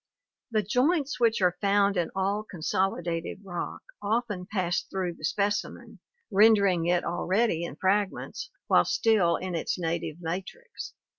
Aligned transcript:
The 0.49 0.63
joints 0.63 1.19
which 1.19 1.43
are 1.43 1.59
found 1.61 1.95
in 1.95 2.09
all 2.15 2.41
consolidated 2.43 3.41
rock 3.43 3.83
often 4.01 4.47
pass 4.51 4.81
through 4.81 5.13
the 5.13 5.23
specimen, 5.23 5.99
rendering 6.31 6.87
it 6.87 7.03
already 7.03 7.63
in 7.63 7.75
fragments 7.75 8.49
while 8.65 8.83
still 8.83 9.35
in 9.35 9.53
its 9.53 9.77
native 9.77 10.17
matrix. 10.19 10.95